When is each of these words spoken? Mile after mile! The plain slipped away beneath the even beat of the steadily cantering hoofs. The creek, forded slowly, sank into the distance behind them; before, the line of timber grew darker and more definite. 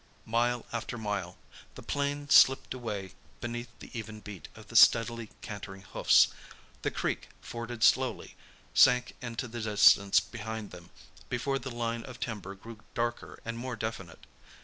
Mile 0.25 0.65
after 0.73 0.97
mile! 0.97 1.37
The 1.75 1.83
plain 1.83 2.27
slipped 2.27 2.73
away 2.73 3.13
beneath 3.39 3.67
the 3.77 3.91
even 3.93 4.19
beat 4.19 4.47
of 4.55 4.69
the 4.69 4.75
steadily 4.75 5.29
cantering 5.43 5.83
hoofs. 5.83 6.29
The 6.81 6.89
creek, 6.89 7.29
forded 7.39 7.83
slowly, 7.83 8.35
sank 8.73 9.13
into 9.21 9.47
the 9.47 9.61
distance 9.61 10.19
behind 10.19 10.71
them; 10.71 10.89
before, 11.29 11.59
the 11.59 11.69
line 11.69 12.01
of 12.05 12.19
timber 12.19 12.55
grew 12.55 12.79
darker 12.95 13.41
and 13.45 13.59
more 13.59 13.75
definite. 13.75 14.25